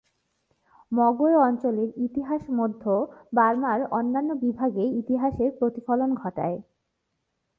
[0.91, 2.83] Mogwe অঞ্চলের ইতিহাস মধ্য
[3.33, 6.57] বার্মার অন্যান্য বিভাগের ইতিহাসের প্রতিফলন ঘটায়।